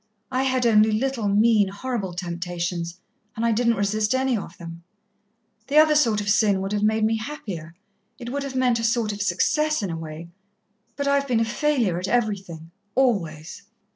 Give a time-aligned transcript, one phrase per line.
[0.31, 2.99] I had only little, mean, horrible temptations
[3.35, 4.81] and I didn't resist any of them.
[5.67, 7.75] The other sort of sin would have made me happier
[8.17, 10.29] it would have meant a sort of success in a way
[10.95, 13.61] but I have been a failure at everything always."